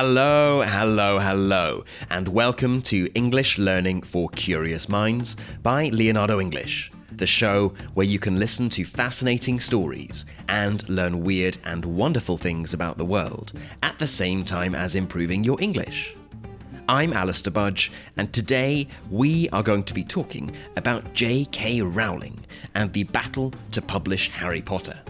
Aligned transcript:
Hello, 0.00 0.62
hello, 0.62 1.18
hello, 1.18 1.84
and 2.08 2.28
welcome 2.28 2.80
to 2.82 3.10
English 3.16 3.58
Learning 3.58 4.00
for 4.00 4.28
Curious 4.28 4.88
Minds 4.88 5.34
by 5.64 5.88
Leonardo 5.88 6.40
English, 6.40 6.92
the 7.10 7.26
show 7.26 7.74
where 7.94 8.06
you 8.06 8.20
can 8.20 8.38
listen 8.38 8.70
to 8.70 8.84
fascinating 8.84 9.58
stories 9.58 10.24
and 10.48 10.88
learn 10.88 11.24
weird 11.24 11.58
and 11.64 11.84
wonderful 11.84 12.38
things 12.38 12.74
about 12.74 12.96
the 12.96 13.04
world 13.04 13.54
at 13.82 13.98
the 13.98 14.06
same 14.06 14.44
time 14.44 14.72
as 14.72 14.94
improving 14.94 15.42
your 15.42 15.60
English. 15.60 16.14
I'm 16.88 17.12
Alastair 17.12 17.52
Budge, 17.52 17.90
and 18.16 18.32
today 18.32 18.86
we 19.10 19.48
are 19.48 19.64
going 19.64 19.82
to 19.82 19.94
be 19.94 20.04
talking 20.04 20.54
about 20.76 21.12
J.K. 21.12 21.82
Rowling 21.82 22.46
and 22.76 22.92
the 22.92 23.02
battle 23.02 23.52
to 23.72 23.82
publish 23.82 24.30
Harry 24.30 24.62
Potter. 24.62 25.00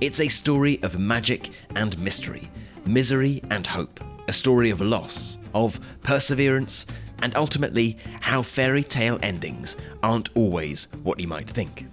It's 0.00 0.20
a 0.20 0.28
story 0.28 0.80
of 0.84 1.00
magic 1.00 1.50
and 1.74 1.98
mystery, 1.98 2.48
misery 2.86 3.42
and 3.50 3.66
hope 3.66 3.98
a 4.30 4.32
story 4.32 4.70
of 4.70 4.80
loss, 4.80 5.38
of 5.54 5.80
perseverance, 6.04 6.86
and 7.20 7.34
ultimately 7.34 7.98
how 8.20 8.42
fairy 8.42 8.84
tale 8.84 9.18
endings 9.24 9.76
aren't 10.04 10.28
always 10.36 10.86
what 11.02 11.18
you 11.18 11.26
might 11.26 11.50
think. 11.50 11.84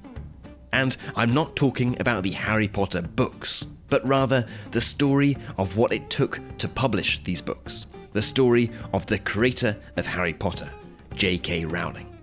And 0.71 0.95
I'm 1.15 1.33
not 1.33 1.55
talking 1.55 1.99
about 1.99 2.21
the 2.21 2.33
Harry 2.33 2.67
Potter 2.67 3.01
books, 3.01 3.65
but 3.89 4.07
rather 4.07 4.45
the 4.69 4.79
story 4.79 5.35
of 5.57 5.77
what 5.77 5.91
it 5.91 6.11
took 6.11 6.39
to 6.59 6.67
publish 6.67 7.23
these 7.23 7.41
books, 7.41 7.87
the 8.13 8.21
story 8.21 8.69
of 8.93 9.07
the 9.07 9.17
creator 9.17 9.75
of 9.95 10.05
Harry 10.05 10.35
Potter, 10.35 10.69
J.K. 11.15 11.65
Rowling. 11.65 12.16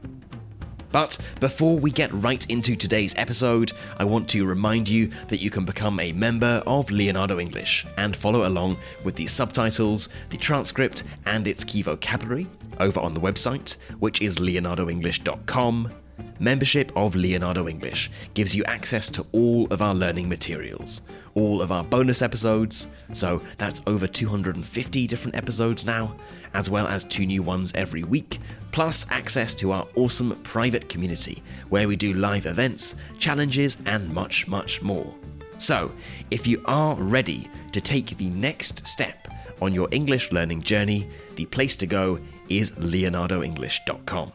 But 0.95 1.19
before 1.41 1.77
we 1.77 1.91
get 1.91 2.12
right 2.12 2.48
into 2.48 2.77
today's 2.77 3.16
episode, 3.16 3.73
I 3.98 4.05
want 4.05 4.29
to 4.29 4.47
remind 4.47 4.89
you 4.89 5.11
that 5.27 5.41
you 5.41 5.51
can 5.51 5.65
become 5.65 5.98
a 5.98 6.12
member 6.12 6.62
of 6.69 6.89
Leonardo 6.89 7.41
English 7.41 7.85
and 7.97 8.15
follow 8.15 8.47
along 8.47 8.79
with 9.02 9.16
the 9.16 9.27
subtitles, 9.27 10.09
the 10.30 10.37
transcript, 10.37 11.02
and 11.27 11.49
its 11.49 11.65
key 11.65 11.83
vocabulary 11.83 12.46
over 12.79 13.01
on 13.01 13.13
the 13.13 13.21
website, 13.21 13.77
which 13.99 14.23
is 14.23 14.37
leonardoenglish.com. 14.38 16.04
Membership 16.40 16.90
of 16.96 17.15
Leonardo 17.15 17.68
English 17.68 18.10
gives 18.35 18.57
you 18.57 18.65
access 18.65 19.09
to 19.10 19.24
all 19.32 19.66
of 19.71 19.80
our 19.80 19.95
learning 19.95 20.29
materials, 20.29 21.01
all 21.35 21.63
of 21.63 21.71
our 21.71 21.85
bonus 21.85 22.23
episodes, 22.23 22.88
so 23.13 23.40
that's 23.57 23.80
over 23.87 24.07
250 24.09 25.07
different 25.07 25.37
episodes 25.37 25.87
now, 25.87 26.16
as 26.52 26.68
well 26.68 26.88
as 26.88 27.05
two 27.05 27.24
new 27.24 27.43
ones 27.43 27.73
every 27.74 28.02
week, 28.02 28.40
plus 28.73 29.07
access 29.10 29.55
to 29.55 29.71
our 29.71 29.87
awesome 29.95 30.35
private 30.43 30.88
community 30.88 31.43
where 31.68 31.87
we 31.87 31.95
do 31.95 32.15
live 32.15 32.46
events, 32.46 32.96
challenges, 33.18 33.79
and 33.87 34.12
much, 34.12 34.49
much 34.49 34.82
more. 34.82 35.15
So, 35.59 35.93
if 36.32 36.49
you 36.49 36.62
are 36.66 36.96
ready 36.96 37.49
to 37.73 37.80
take 37.80 38.18
the 38.18 38.29
next 38.30 38.87
step 38.88 39.29
on 39.62 39.73
your 39.73 39.88
English 39.93 40.32
learning 40.32 40.62
journey, 40.62 41.09
the 41.37 41.46
place 41.46 41.77
to 41.77 41.87
go 41.87 42.18
is 42.49 42.73
leonardoenglish.com. 42.73 44.32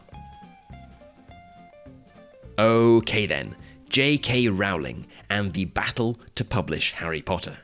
Okay 2.60 3.24
then, 3.24 3.56
J.K. 3.88 4.48
Rowling 4.48 5.06
and 5.30 5.54
the 5.54 5.64
battle 5.64 6.16
to 6.34 6.44
publish 6.44 6.92
Harry 6.92 7.22
Potter. 7.22 7.56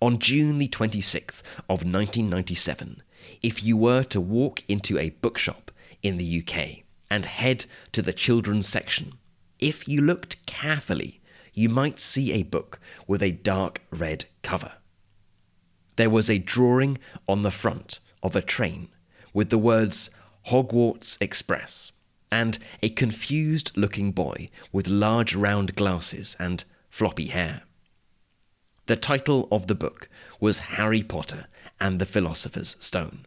On 0.00 0.20
June 0.20 0.60
the 0.60 0.68
26th 0.68 1.40
of 1.68 1.82
1997, 1.82 3.02
if 3.42 3.64
you 3.64 3.76
were 3.76 4.04
to 4.04 4.20
walk 4.20 4.62
into 4.68 4.96
a 5.00 5.10
bookshop 5.10 5.72
in 6.00 6.16
the 6.16 6.44
UK 6.44 6.84
and 7.10 7.26
head 7.26 7.66
to 7.90 8.02
the 8.02 8.12
children's 8.12 8.68
section, 8.68 9.14
if 9.58 9.88
you 9.88 10.00
looked 10.00 10.46
carefully, 10.46 11.20
you 11.52 11.68
might 11.68 11.98
see 11.98 12.34
a 12.34 12.44
book 12.44 12.78
with 13.08 13.20
a 13.20 13.32
dark 13.32 13.82
red 13.90 14.26
cover. 14.42 14.74
There 15.96 16.10
was 16.10 16.30
a 16.30 16.38
drawing 16.38 16.98
on 17.26 17.42
the 17.42 17.50
front 17.50 17.98
of 18.22 18.36
a 18.36 18.42
train 18.42 18.90
with 19.34 19.50
the 19.50 19.58
words 19.58 20.10
Hogwarts 20.50 21.20
Express 21.20 21.90
and 22.30 22.58
a 22.82 22.88
confused 22.88 23.76
looking 23.76 24.12
boy 24.12 24.50
with 24.72 24.88
large 24.88 25.34
round 25.34 25.74
glasses 25.76 26.36
and 26.38 26.64
floppy 26.90 27.26
hair. 27.26 27.62
The 28.86 28.96
title 28.96 29.48
of 29.50 29.66
the 29.66 29.74
book 29.74 30.08
was 30.40 30.58
Harry 30.58 31.02
Potter 31.02 31.46
and 31.80 31.98
the 31.98 32.06
Philosopher's 32.06 32.76
Stone. 32.80 33.26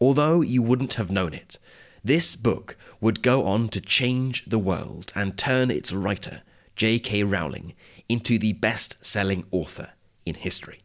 Although 0.00 0.40
you 0.40 0.62
wouldn't 0.62 0.94
have 0.94 1.10
known 1.10 1.34
it, 1.34 1.58
this 2.04 2.34
book 2.34 2.76
would 3.00 3.22
go 3.22 3.46
on 3.46 3.68
to 3.68 3.80
change 3.80 4.44
the 4.46 4.58
world 4.58 5.12
and 5.14 5.38
turn 5.38 5.70
its 5.70 5.92
writer, 5.92 6.42
J.K. 6.74 7.22
Rowling, 7.22 7.74
into 8.08 8.38
the 8.38 8.54
best 8.54 9.04
selling 9.04 9.44
author 9.50 9.90
in 10.26 10.34
history. 10.34 10.80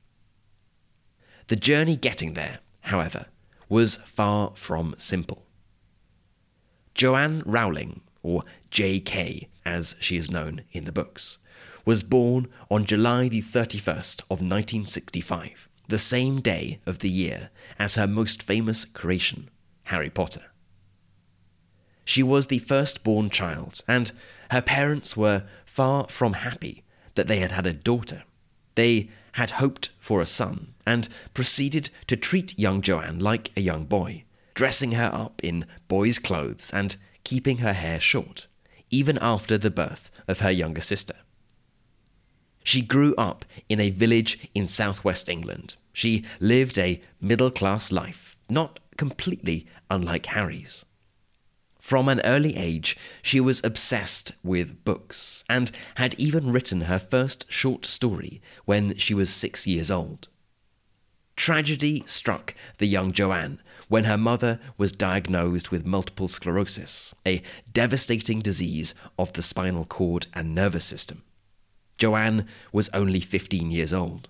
The 1.47 1.55
journey 1.55 1.95
getting 1.95 2.33
there, 2.33 2.59
however, 2.81 3.25
was 3.69 3.95
far 3.95 4.51
from 4.55 4.93
simple. 4.97 5.46
Joanne 6.97 7.43
Rowling, 7.45 8.01
or 8.23 8.43
J.K. 8.71 9.47
as 9.63 9.95
she 9.99 10.17
is 10.17 10.31
known 10.31 10.63
in 10.71 10.85
the 10.85 10.91
books, 10.91 11.37
was 11.85 12.01
born 12.01 12.47
on 12.71 12.85
July 12.85 13.29
the 13.29 13.43
31st 13.43 14.21
of 14.21 14.41
1965 14.41 15.69
the 15.89 15.99
same 15.99 16.41
day 16.41 16.79
of 16.85 16.99
the 16.99 17.09
year 17.09 17.49
as 17.77 17.95
her 17.95 18.07
most 18.07 18.41
famous 18.41 18.83
creation, 18.83 19.49
Harry 19.83 20.09
Potter. 20.09 20.45
She 22.03 22.23
was 22.23 22.47
the 22.47 22.59
firstborn 22.59 23.29
child, 23.29 23.81
and 23.87 24.11
her 24.49 24.61
parents 24.61 25.15
were 25.15 25.43
far 25.65 26.07
from 26.09 26.33
happy 26.33 26.83
that 27.13 27.27
they 27.27 27.37
had 27.37 27.51
had 27.51 27.67
a 27.67 27.73
daughter. 27.73 28.23
They 28.73 29.09
had 29.33 29.51
hoped 29.51 29.91
for 29.99 30.19
a 30.19 30.25
son, 30.25 30.73
and 30.85 31.07
proceeded 31.35 31.91
to 32.07 32.17
treat 32.17 32.57
young 32.57 32.81
Joanne 32.81 33.19
like 33.19 33.51
a 33.55 33.61
young 33.61 33.85
boy, 33.85 34.23
dressing 34.57 34.93
her 34.93 35.11
up 35.13 35.39
in 35.43 35.67
boy's 35.87 36.17
clothes 36.17 36.71
and 36.73 36.95
keeping 37.23 37.57
her 37.59 37.73
hair 37.73 37.99
short, 37.99 38.47
even 38.89 39.15
after 39.21 39.55
the 39.55 39.69
birth 39.69 40.09
of 40.27 40.39
her 40.39 40.49
younger 40.49 40.81
sister. 40.81 41.13
She 42.63 42.81
grew 42.81 43.13
up 43.17 43.45
in 43.69 43.79
a 43.79 43.91
village 43.91 44.49
in 44.55 44.67
southwest 44.67 45.29
England. 45.29 45.75
She 45.93 46.25
lived 46.39 46.79
a 46.79 46.99
middle 47.21 47.51
class 47.51 47.91
life, 47.91 48.35
not 48.49 48.79
completely 48.97 49.67
unlike 49.91 50.25
Harry's. 50.25 50.85
From 51.79 52.09
an 52.09 52.19
early 52.21 52.57
age, 52.57 52.97
she 53.21 53.39
was 53.39 53.63
obsessed 53.63 54.31
with 54.41 54.83
books 54.83 55.43
and 55.47 55.69
had 55.97 56.15
even 56.17 56.51
written 56.51 56.81
her 56.81 56.97
first 56.97 57.45
short 57.47 57.85
story 57.85 58.41
when 58.65 58.97
she 58.97 59.13
was 59.13 59.29
six 59.31 59.67
years 59.67 59.91
old. 59.91 60.29
Tragedy 61.35 62.03
struck 62.07 62.55
the 62.79 62.87
young 62.87 63.11
Joanne 63.11 63.59
when 63.87 64.03
her 64.03 64.17
mother 64.17 64.59
was 64.77 64.91
diagnosed 64.91 65.71
with 65.71 65.85
multiple 65.85 66.27
sclerosis, 66.27 67.13
a 67.25 67.41
devastating 67.71 68.39
disease 68.39 68.93
of 69.17 69.33
the 69.33 69.41
spinal 69.41 69.85
cord 69.85 70.27
and 70.33 70.53
nervous 70.53 70.85
system. 70.85 71.23
Joanne 71.97 72.45
was 72.71 72.89
only 72.93 73.19
15 73.19 73.71
years 73.71 73.93
old. 73.93 74.29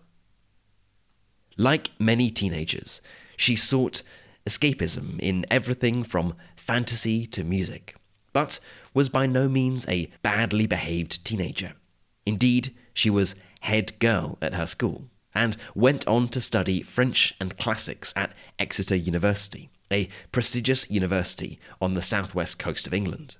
Like 1.57 1.89
many 1.99 2.29
teenagers, 2.29 3.01
she 3.35 3.55
sought 3.55 4.03
escapism 4.45 5.19
in 5.19 5.45
everything 5.49 6.03
from 6.03 6.35
fantasy 6.55 7.25
to 7.27 7.43
music, 7.43 7.95
but 8.31 8.59
was 8.93 9.09
by 9.09 9.25
no 9.25 9.49
means 9.49 9.87
a 9.87 10.11
badly 10.21 10.67
behaved 10.67 11.25
teenager. 11.25 11.73
Indeed, 12.25 12.75
she 12.93 13.09
was 13.09 13.35
head 13.61 13.97
girl 13.99 14.37
at 14.41 14.53
her 14.53 14.67
school 14.67 15.09
and 15.37 15.55
went 15.75 16.07
on 16.07 16.27
to 16.29 16.41
study 16.41 16.81
French 16.81 17.35
and 17.39 17.59
classics 17.59 18.11
at 18.15 18.33
Exeter 18.57 18.95
University, 18.95 19.69
a 19.91 20.09
prestigious 20.31 20.89
university 20.89 21.59
on 21.79 21.93
the 21.93 22.01
southwest 22.01 22.57
coast 22.57 22.87
of 22.87 22.93
England. 22.93 23.35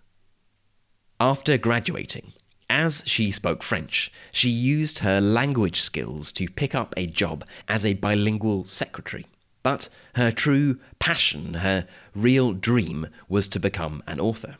After 1.19 1.57
graduating, 1.57 2.33
as 2.69 3.01
she 3.07 3.31
spoke 3.31 3.63
French, 3.63 4.11
she 4.31 4.49
used 4.49 4.99
her 4.99 5.19
language 5.19 5.81
skills 5.81 6.31
to 6.33 6.47
pick 6.47 6.75
up 6.75 6.93
a 6.95 7.07
job 7.07 7.43
as 7.67 7.83
a 7.83 7.95
bilingual 7.95 8.65
secretary. 8.65 9.25
But 9.63 9.89
her 10.13 10.31
true 10.31 10.79
passion, 10.99 11.55
her 11.55 11.87
real 12.13 12.53
dream, 12.53 13.07
was 13.27 13.47
to 13.47 13.59
become 13.59 14.03
an 14.05 14.19
author. 14.19 14.57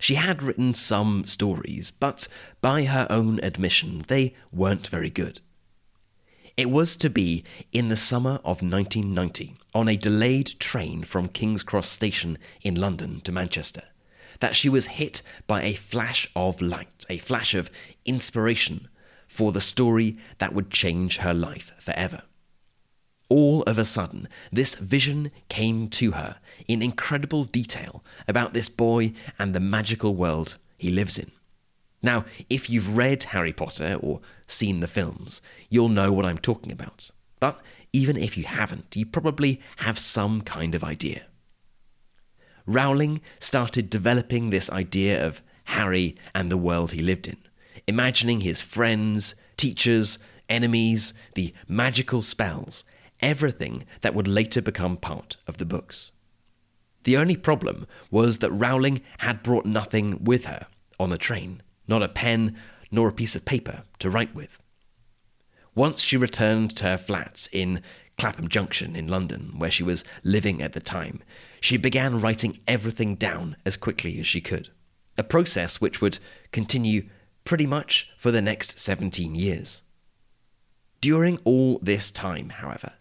She 0.00 0.16
had 0.16 0.42
written 0.42 0.74
some 0.74 1.24
stories, 1.24 1.92
but 1.92 2.26
by 2.60 2.84
her 2.86 3.06
own 3.08 3.38
admission, 3.44 4.04
they 4.08 4.34
weren't 4.50 4.88
very 4.88 5.10
good. 5.10 5.40
It 6.56 6.70
was 6.70 6.94
to 6.96 7.10
be 7.10 7.42
in 7.72 7.88
the 7.88 7.96
summer 7.96 8.36
of 8.44 8.62
1990, 8.62 9.56
on 9.74 9.88
a 9.88 9.96
delayed 9.96 10.58
train 10.60 11.02
from 11.02 11.28
King's 11.28 11.64
Cross 11.64 11.88
Station 11.88 12.38
in 12.62 12.76
London 12.76 13.20
to 13.22 13.32
Manchester 13.32 13.82
that 14.40 14.54
she 14.54 14.68
was 14.68 14.86
hit 14.86 15.22
by 15.46 15.62
a 15.62 15.74
flash 15.74 16.28
of 16.36 16.60
light, 16.60 17.04
a 17.08 17.18
flash 17.18 17.54
of 17.54 17.70
inspiration 18.04 18.88
for 19.26 19.52
the 19.52 19.60
story 19.60 20.16
that 20.38 20.52
would 20.52 20.70
change 20.70 21.18
her 21.18 21.34
life 21.34 21.72
forever. 21.78 22.22
All 23.28 23.62
of 23.62 23.78
a 23.78 23.84
sudden, 23.84 24.28
this 24.52 24.74
vision 24.74 25.30
came 25.48 25.88
to 25.90 26.12
her 26.12 26.36
in 26.68 26.82
incredible 26.82 27.44
detail 27.44 28.04
about 28.28 28.52
this 28.52 28.68
boy 28.68 29.12
and 29.38 29.54
the 29.54 29.60
magical 29.60 30.14
world 30.14 30.58
he 30.76 30.90
lives 30.90 31.18
in. 31.18 31.30
Now, 32.04 32.26
if 32.50 32.68
you've 32.68 32.98
read 32.98 33.24
Harry 33.24 33.54
Potter 33.54 33.98
or 33.98 34.20
seen 34.46 34.80
the 34.80 34.86
films, 34.86 35.40
you'll 35.70 35.88
know 35.88 36.12
what 36.12 36.26
I'm 36.26 36.36
talking 36.36 36.70
about. 36.70 37.10
But 37.40 37.58
even 37.94 38.18
if 38.18 38.36
you 38.36 38.44
haven't, 38.44 38.94
you 38.94 39.06
probably 39.06 39.62
have 39.78 39.98
some 39.98 40.42
kind 40.42 40.74
of 40.74 40.84
idea. 40.84 41.24
Rowling 42.66 43.22
started 43.38 43.88
developing 43.88 44.50
this 44.50 44.68
idea 44.68 45.26
of 45.26 45.40
Harry 45.64 46.14
and 46.34 46.50
the 46.52 46.58
world 46.58 46.92
he 46.92 47.00
lived 47.00 47.26
in, 47.26 47.38
imagining 47.86 48.42
his 48.42 48.60
friends, 48.60 49.34
teachers, 49.56 50.18
enemies, 50.46 51.14
the 51.34 51.54
magical 51.66 52.20
spells, 52.20 52.84
everything 53.20 53.86
that 54.02 54.14
would 54.14 54.28
later 54.28 54.60
become 54.60 54.98
part 54.98 55.38
of 55.46 55.56
the 55.56 55.64
books. 55.64 56.10
The 57.04 57.16
only 57.16 57.36
problem 57.36 57.86
was 58.10 58.38
that 58.38 58.50
Rowling 58.50 59.00
had 59.18 59.42
brought 59.42 59.64
nothing 59.64 60.22
with 60.22 60.44
her 60.44 60.66
on 61.00 61.08
the 61.08 61.16
train, 61.16 61.62
not 61.86 62.02
a 62.02 62.08
pen 62.08 62.56
nor 62.90 63.08
a 63.08 63.12
piece 63.12 63.34
of 63.34 63.44
paper 63.44 63.82
to 63.98 64.10
write 64.10 64.34
with. 64.34 64.60
Once 65.74 66.00
she 66.00 66.16
returned 66.16 66.74
to 66.76 66.84
her 66.84 66.98
flats 66.98 67.48
in 67.52 67.82
Clapham 68.16 68.48
Junction 68.48 68.94
in 68.94 69.08
London, 69.08 69.54
where 69.58 69.70
she 69.70 69.82
was 69.82 70.04
living 70.22 70.62
at 70.62 70.72
the 70.72 70.80
time, 70.80 71.20
she 71.60 71.76
began 71.76 72.20
writing 72.20 72.60
everything 72.68 73.16
down 73.16 73.56
as 73.66 73.76
quickly 73.76 74.20
as 74.20 74.26
she 74.26 74.40
could, 74.40 74.68
a 75.18 75.24
process 75.24 75.80
which 75.80 76.00
would 76.00 76.18
continue 76.52 77.08
pretty 77.44 77.66
much 77.66 78.10
for 78.16 78.30
the 78.30 78.42
next 78.42 78.78
17 78.78 79.34
years. 79.34 79.82
During 81.00 81.38
all 81.44 81.78
this 81.82 82.10
time, 82.10 82.50
however, 82.50 82.92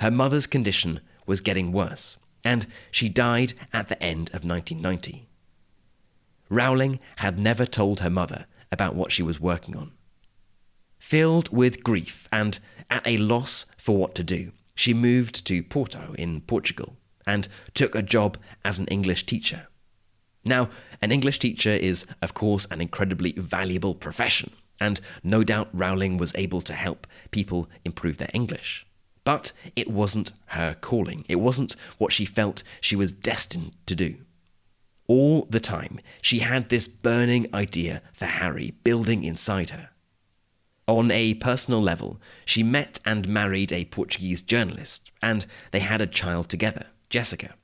her 0.00 0.10
mother's 0.10 0.46
condition 0.46 1.00
was 1.26 1.40
getting 1.40 1.72
worse, 1.72 2.16
and 2.44 2.66
she 2.90 3.08
died 3.08 3.54
at 3.72 3.88
the 3.88 4.00
end 4.02 4.28
of 4.28 4.44
1990. 4.44 5.27
Rowling 6.48 7.00
had 7.16 7.38
never 7.38 7.66
told 7.66 8.00
her 8.00 8.10
mother 8.10 8.46
about 8.70 8.94
what 8.94 9.12
she 9.12 9.22
was 9.22 9.40
working 9.40 9.76
on. 9.76 9.92
Filled 10.98 11.50
with 11.50 11.84
grief 11.84 12.28
and 12.32 12.58
at 12.90 13.06
a 13.06 13.16
loss 13.16 13.66
for 13.76 13.96
what 13.96 14.14
to 14.16 14.24
do, 14.24 14.52
she 14.74 14.94
moved 14.94 15.46
to 15.46 15.62
Porto 15.62 16.14
in 16.18 16.40
Portugal 16.42 16.96
and 17.26 17.48
took 17.74 17.94
a 17.94 18.02
job 18.02 18.38
as 18.64 18.78
an 18.78 18.86
English 18.86 19.26
teacher. 19.26 19.68
Now, 20.44 20.70
an 21.02 21.12
English 21.12 21.38
teacher 21.40 21.70
is, 21.70 22.06
of 22.22 22.34
course, 22.34 22.66
an 22.70 22.80
incredibly 22.80 23.32
valuable 23.32 23.94
profession, 23.94 24.52
and 24.80 25.00
no 25.22 25.44
doubt 25.44 25.68
Rowling 25.72 26.16
was 26.16 26.32
able 26.34 26.60
to 26.62 26.72
help 26.72 27.06
people 27.30 27.68
improve 27.84 28.18
their 28.18 28.30
English. 28.32 28.86
But 29.24 29.52
it 29.76 29.90
wasn't 29.90 30.32
her 30.46 30.74
calling. 30.80 31.24
It 31.28 31.36
wasn't 31.36 31.76
what 31.98 32.12
she 32.12 32.24
felt 32.24 32.62
she 32.80 32.96
was 32.96 33.12
destined 33.12 33.72
to 33.86 33.94
do. 33.94 34.16
All 35.08 35.46
the 35.48 35.58
time, 35.58 35.98
she 36.22 36.40
had 36.40 36.68
this 36.68 36.86
burning 36.86 37.52
idea 37.54 38.02
for 38.12 38.26
Harry 38.26 38.74
building 38.84 39.24
inside 39.24 39.70
her. 39.70 39.88
On 40.86 41.10
a 41.10 41.34
personal 41.34 41.82
level, 41.82 42.20
she 42.44 42.62
met 42.62 43.00
and 43.04 43.26
married 43.28 43.72
a 43.72 43.86
Portuguese 43.86 44.42
journalist, 44.42 45.10
and 45.22 45.46
they 45.70 45.80
had 45.80 46.00
a 46.00 46.06
child 46.06 46.48
together, 46.48 46.86
Jessica. 47.10 47.54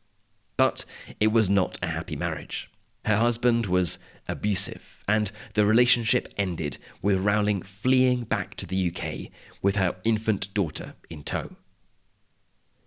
But 0.56 0.84
it 1.20 1.28
was 1.28 1.50
not 1.50 1.78
a 1.82 1.88
happy 1.88 2.16
marriage. 2.16 2.70
Her 3.04 3.16
husband 3.16 3.66
was 3.66 3.98
abusive, 4.26 5.04
and 5.06 5.30
the 5.52 5.66
relationship 5.66 6.32
ended 6.38 6.78
with 7.02 7.24
Rowling 7.24 7.60
fleeing 7.60 8.24
back 8.24 8.54
to 8.56 8.66
the 8.66 8.90
UK 8.90 9.30
with 9.60 9.76
her 9.76 9.96
infant 10.04 10.52
daughter 10.54 10.94
in 11.10 11.22
tow. 11.22 11.56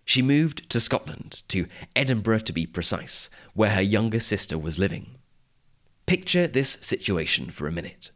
She 0.07 0.21
moved 0.21 0.69
to 0.69 0.79
Scotland, 0.79 1.43
to 1.49 1.67
Edinburgh 1.93 2.39
to 2.39 2.53
be 2.53 2.65
precise, 2.65 3.29
where 3.53 3.71
her 3.71 3.81
younger 3.81 4.21
sister 4.21 4.57
was 4.57 4.79
living. 4.79 5.15
Picture 6.05 6.47
this 6.47 6.77
situation 6.79 7.49
for 7.51 7.67
a 7.67 7.73
minute. 7.73 8.11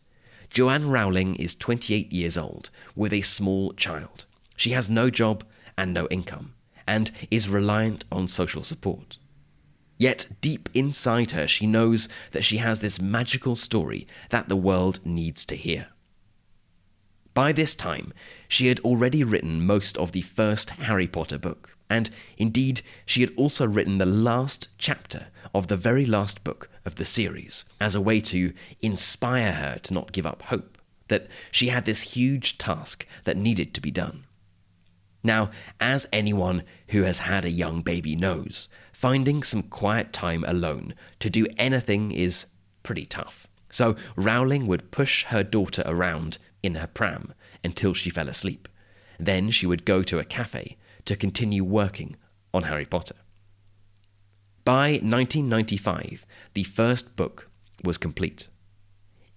Joanne 0.49 0.89
Rowling 0.89 1.35
is 1.35 1.53
28 1.53 2.09
years 2.13 2.37
old 2.37 2.69
with 2.95 3.11
a 3.11 3.19
small 3.19 3.73
child. 3.73 4.23
She 4.55 4.71
has 4.71 4.89
no 4.89 5.09
job 5.09 5.43
and 5.77 5.93
no 5.93 6.07
income, 6.07 6.53
and 6.87 7.11
is 7.29 7.49
reliant 7.49 8.05
on 8.09 8.29
social 8.29 8.63
support. 8.63 9.17
Yet 9.97 10.27
deep 10.39 10.69
inside 10.73 11.31
her, 11.31 11.45
she 11.45 11.67
knows 11.67 12.07
that 12.31 12.45
she 12.45 12.57
has 12.57 12.79
this 12.79 13.01
magical 13.01 13.57
story 13.57 14.07
that 14.29 14.47
the 14.47 14.55
world 14.55 15.01
needs 15.03 15.43
to 15.43 15.57
hear. 15.57 15.87
By 17.33 17.51
this 17.51 17.75
time, 17.75 18.13
she 18.47 18.67
had 18.67 18.79
already 18.79 19.25
written 19.25 19.65
most 19.65 19.97
of 19.97 20.13
the 20.13 20.21
first 20.21 20.69
Harry 20.71 21.07
Potter 21.07 21.37
book, 21.37 21.77
and 21.91 22.09
indeed, 22.37 22.81
she 23.05 23.19
had 23.19 23.33
also 23.35 23.67
written 23.67 23.97
the 23.97 24.05
last 24.05 24.69
chapter 24.77 25.27
of 25.53 25.67
the 25.67 25.75
very 25.75 26.05
last 26.05 26.41
book 26.41 26.69
of 26.85 26.95
the 26.95 27.03
series 27.03 27.65
as 27.81 27.95
a 27.95 27.99
way 27.99 28.21
to 28.21 28.53
inspire 28.81 29.51
her 29.51 29.77
to 29.83 29.93
not 29.93 30.13
give 30.13 30.25
up 30.25 30.43
hope, 30.43 30.77
that 31.09 31.27
she 31.51 31.67
had 31.67 31.83
this 31.83 32.13
huge 32.13 32.57
task 32.57 33.05
that 33.25 33.35
needed 33.35 33.73
to 33.73 33.81
be 33.81 33.91
done. 33.91 34.23
Now, 35.21 35.49
as 35.81 36.07
anyone 36.13 36.63
who 36.87 37.03
has 37.03 37.19
had 37.19 37.43
a 37.43 37.49
young 37.49 37.81
baby 37.81 38.15
knows, 38.15 38.69
finding 38.93 39.43
some 39.43 39.61
quiet 39.61 40.13
time 40.13 40.45
alone 40.47 40.93
to 41.19 41.29
do 41.29 41.45
anything 41.57 42.11
is 42.11 42.45
pretty 42.83 43.05
tough. 43.05 43.47
So 43.69 43.97
Rowling 44.15 44.65
would 44.67 44.91
push 44.91 45.25
her 45.25 45.43
daughter 45.43 45.83
around 45.85 46.37
in 46.63 46.75
her 46.75 46.87
pram 46.87 47.33
until 47.65 47.93
she 47.93 48.09
fell 48.09 48.29
asleep. 48.29 48.69
Then 49.19 49.51
she 49.51 49.67
would 49.67 49.83
go 49.83 50.03
to 50.03 50.19
a 50.19 50.23
cafe 50.23 50.77
to 51.05 51.15
continue 51.15 51.63
working 51.63 52.15
on 52.53 52.63
Harry 52.63 52.85
Potter. 52.85 53.15
By 54.63 54.91
1995, 54.91 56.25
the 56.53 56.63
first 56.63 57.15
book 57.15 57.49
was 57.83 57.97
complete. 57.97 58.47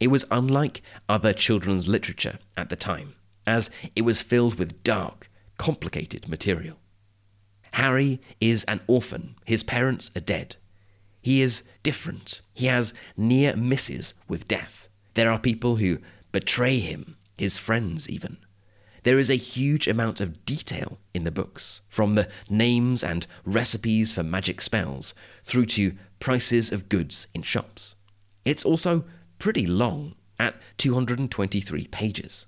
It 0.01 0.09
was 0.09 0.27
unlike 0.31 0.83
other 1.09 1.33
children's 1.33 1.89
literature 1.89 2.39
at 2.57 2.69
the 2.69 2.77
time, 2.77 3.15
as 3.47 3.71
it 3.97 4.03
was 4.03 4.23
filled 4.23 4.59
with 4.59 4.83
dark, 4.83 5.31
complicated 5.57 6.29
material. 6.29 6.79
Harry 7.73 8.21
is 8.41 8.65
an 8.65 8.81
orphan, 8.87 9.35
his 9.47 9.63
parents 9.63 10.11
are 10.15 10.21
dead. 10.21 10.57
He 11.23 11.41
is 11.41 11.65
different, 11.83 12.41
he 12.53 12.67
has 12.67 12.93
near 13.17 13.57
misses 13.57 14.15
with 14.29 14.47
death. 14.47 14.89
There 15.15 15.31
are 15.31 15.39
people 15.39 15.77
who 15.77 15.99
betray 16.33 16.81
him, 16.81 17.17
his 17.39 17.57
friends 17.57 18.09
even. 18.09 18.37
There 19.05 19.19
is 19.19 19.31
a 19.31 19.37
huge 19.37 19.87
amount 19.87 20.21
of 20.21 20.45
detail 20.47 20.99
in 21.13 21.25
the 21.25 21.31
books, 21.31 21.83
from 21.89 22.15
the 22.15 22.29
names 22.51 23.05
and 23.05 23.27
recipes 23.45 24.13
for 24.13 24.23
magic 24.23 24.61
spells 24.61 25.15
through 25.43 25.67
to 25.67 25.95
prices 26.21 26.73
of 26.73 26.89
goods 26.89 27.27
in 27.35 27.43
shops. 27.43 27.95
It's 28.45 28.65
also 28.65 29.05
pretty 29.39 29.67
long, 29.67 30.15
at 30.39 30.57
223 30.79 31.87
pages. 31.89 32.47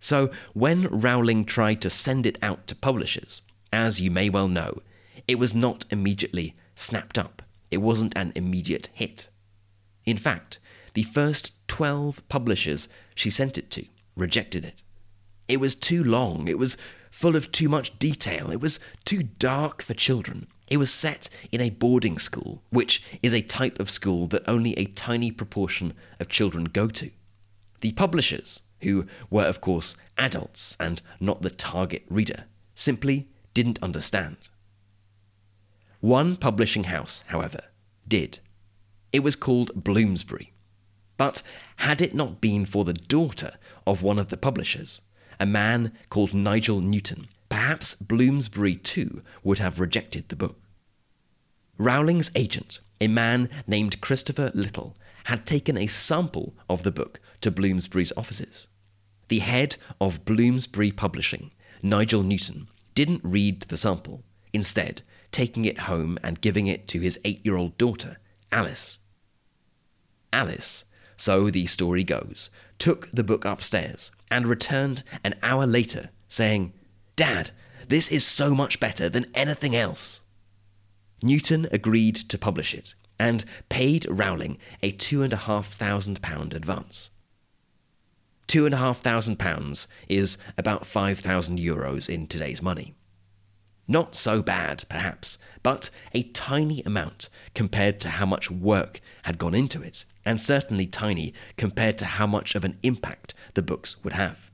So, 0.00 0.30
when 0.54 0.86
Rowling 0.88 1.44
tried 1.44 1.80
to 1.82 1.90
send 1.90 2.26
it 2.26 2.38
out 2.42 2.66
to 2.66 2.74
publishers, 2.74 3.42
as 3.72 4.00
you 4.00 4.10
may 4.10 4.28
well 4.28 4.48
know, 4.48 4.82
it 5.26 5.38
was 5.38 5.54
not 5.54 5.84
immediately 5.90 6.56
snapped 6.74 7.18
up. 7.18 7.42
It 7.70 7.78
wasn't 7.78 8.16
an 8.16 8.32
immediate 8.34 8.90
hit. 8.92 9.28
In 10.04 10.18
fact, 10.18 10.58
the 10.94 11.02
first 11.02 11.52
12 11.68 12.28
publishers 12.28 12.88
she 13.14 13.30
sent 13.30 13.56
it 13.56 13.70
to 13.72 13.86
rejected 14.16 14.64
it. 14.64 14.82
It 15.48 15.60
was 15.60 15.74
too 15.74 16.04
long. 16.04 16.46
It 16.46 16.58
was 16.58 16.76
full 17.10 17.34
of 17.34 17.50
too 17.50 17.68
much 17.68 17.98
detail. 17.98 18.50
It 18.50 18.60
was 18.60 18.78
too 19.04 19.22
dark 19.22 19.82
for 19.82 19.94
children. 19.94 20.46
It 20.68 20.76
was 20.76 20.92
set 20.92 21.30
in 21.50 21.60
a 21.60 21.70
boarding 21.70 22.18
school, 22.18 22.62
which 22.70 23.02
is 23.22 23.32
a 23.32 23.40
type 23.40 23.80
of 23.80 23.90
school 23.90 24.26
that 24.28 24.46
only 24.46 24.74
a 24.78 24.84
tiny 24.84 25.30
proportion 25.30 25.94
of 26.20 26.28
children 26.28 26.64
go 26.64 26.88
to. 26.88 27.10
The 27.80 27.92
publishers, 27.92 28.60
who 28.82 29.06
were, 29.30 29.46
of 29.46 29.60
course, 29.60 29.96
adults 30.18 30.76
and 30.78 31.00
not 31.20 31.42
the 31.42 31.50
target 31.50 32.04
reader, 32.10 32.44
simply 32.74 33.28
didn't 33.54 33.82
understand. 33.82 34.36
One 36.00 36.36
publishing 36.36 36.84
house, 36.84 37.24
however, 37.28 37.62
did. 38.06 38.40
It 39.12 39.20
was 39.20 39.36
called 39.36 39.82
Bloomsbury. 39.82 40.52
But 41.16 41.42
had 41.76 42.00
it 42.00 42.14
not 42.14 42.40
been 42.40 42.64
for 42.64 42.84
the 42.84 42.92
daughter 42.92 43.54
of 43.86 44.02
one 44.02 44.18
of 44.18 44.28
the 44.28 44.36
publishers, 44.36 45.00
a 45.40 45.46
man 45.46 45.92
called 46.10 46.34
Nigel 46.34 46.80
Newton, 46.80 47.28
perhaps 47.48 47.94
Bloomsbury 47.94 48.76
too 48.76 49.22
would 49.42 49.58
have 49.58 49.80
rejected 49.80 50.28
the 50.28 50.36
book. 50.36 50.60
Rowling's 51.78 52.30
agent, 52.34 52.80
a 53.00 53.08
man 53.08 53.48
named 53.66 54.00
Christopher 54.00 54.50
Little, 54.54 54.96
had 55.24 55.46
taken 55.46 55.76
a 55.76 55.86
sample 55.86 56.54
of 56.68 56.82
the 56.82 56.90
book 56.90 57.20
to 57.40 57.50
Bloomsbury's 57.50 58.12
offices. 58.16 58.66
The 59.28 59.40
head 59.40 59.76
of 60.00 60.24
Bloomsbury 60.24 60.90
Publishing, 60.90 61.52
Nigel 61.82 62.22
Newton, 62.22 62.68
didn't 62.94 63.20
read 63.22 63.62
the 63.62 63.76
sample, 63.76 64.24
instead, 64.52 65.02
taking 65.30 65.64
it 65.64 65.80
home 65.80 66.18
and 66.22 66.40
giving 66.40 66.66
it 66.66 66.88
to 66.88 67.00
his 67.00 67.18
eight 67.24 67.44
year 67.44 67.56
old 67.56 67.78
daughter, 67.78 68.18
Alice. 68.50 68.98
Alice, 70.32 70.84
so 71.16 71.50
the 71.50 71.66
story 71.66 72.02
goes, 72.02 72.50
took 72.78 73.08
the 73.12 73.24
book 73.24 73.44
upstairs 73.44 74.10
and 74.30 74.46
returned 74.46 75.02
an 75.24 75.34
hour 75.42 75.66
later 75.66 76.10
saying, 76.28 76.72
Dad, 77.16 77.50
this 77.88 78.10
is 78.10 78.26
so 78.26 78.54
much 78.54 78.80
better 78.80 79.08
than 79.08 79.30
anything 79.34 79.74
else. 79.74 80.20
Newton 81.22 81.66
agreed 81.72 82.16
to 82.16 82.38
publish 82.38 82.74
it 82.74 82.94
and 83.18 83.44
paid 83.68 84.06
Rowling 84.08 84.58
a 84.82 84.92
£2,500 84.92 86.54
advance. 86.54 87.10
£2,500 88.46 89.86
is 90.08 90.38
about 90.56 90.86
5,000 90.86 91.58
euros 91.58 92.08
in 92.08 92.26
today's 92.26 92.62
money. 92.62 92.94
Not 93.90 94.14
so 94.14 94.42
bad, 94.42 94.84
perhaps, 94.90 95.38
but 95.62 95.88
a 96.12 96.22
tiny 96.22 96.82
amount 96.82 97.30
compared 97.54 98.00
to 98.00 98.10
how 98.10 98.26
much 98.26 98.50
work 98.50 99.00
had 99.22 99.38
gone 99.38 99.54
into 99.54 99.82
it, 99.82 100.04
and 100.26 100.38
certainly 100.38 100.86
tiny 100.86 101.32
compared 101.56 101.96
to 101.98 102.04
how 102.04 102.26
much 102.26 102.54
of 102.54 102.64
an 102.64 102.78
impact 102.82 103.32
the 103.54 103.62
books 103.62 104.04
would 104.04 104.12
have. 104.12 104.50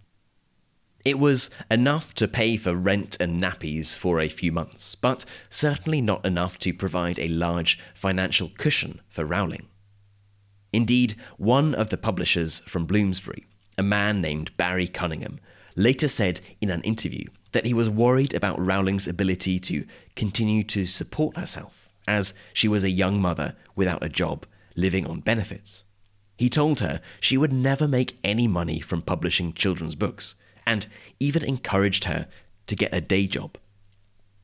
It 1.04 1.18
was 1.18 1.50
enough 1.68 2.14
to 2.14 2.28
pay 2.28 2.56
for 2.56 2.74
rent 2.74 3.16
and 3.20 3.42
nappies 3.42 3.94
for 3.96 4.20
a 4.20 4.28
few 4.28 4.52
months, 4.52 4.94
but 4.94 5.24
certainly 5.50 6.00
not 6.00 6.24
enough 6.24 6.58
to 6.60 6.72
provide 6.72 7.18
a 7.18 7.28
large 7.28 7.78
financial 7.92 8.50
cushion 8.56 9.00
for 9.08 9.24
Rowling. 9.24 9.68
Indeed, 10.72 11.16
one 11.36 11.74
of 11.74 11.90
the 11.90 11.98
publishers 11.98 12.60
from 12.60 12.86
Bloomsbury, 12.86 13.46
a 13.76 13.82
man 13.82 14.20
named 14.20 14.56
Barry 14.56 14.88
Cunningham, 14.88 15.40
later 15.76 16.08
said 16.08 16.40
in 16.60 16.70
an 16.70 16.82
interview 16.82 17.26
that 17.52 17.66
he 17.66 17.74
was 17.74 17.88
worried 17.88 18.34
about 18.34 18.64
Rowling's 18.64 19.08
ability 19.08 19.58
to 19.60 19.84
continue 20.16 20.64
to 20.64 20.86
support 20.86 21.36
herself, 21.36 21.88
as 22.06 22.34
she 22.52 22.68
was 22.68 22.84
a 22.84 22.90
young 22.90 23.20
mother 23.20 23.54
without 23.76 24.02
a 24.02 24.08
job, 24.08 24.46
living 24.76 25.06
on 25.06 25.20
benefits. 25.20 25.84
He 26.36 26.48
told 26.48 26.80
her 26.80 27.00
she 27.20 27.36
would 27.36 27.52
never 27.52 27.86
make 27.86 28.18
any 28.24 28.48
money 28.48 28.80
from 28.80 29.02
publishing 29.02 29.52
children's 29.52 29.94
books, 29.94 30.34
and 30.66 30.86
even 31.20 31.44
encouraged 31.44 32.04
her 32.04 32.26
to 32.66 32.76
get 32.76 32.94
a 32.94 33.00
day 33.00 33.26
job. 33.26 33.56